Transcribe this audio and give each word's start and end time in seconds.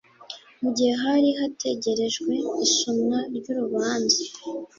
Mu 0.61 0.69
gihe 0.75 0.93
hari 1.03 1.29
hategerejwe 1.39 2.33
isomwa 2.67 3.17
ry’urubanza 3.35 4.23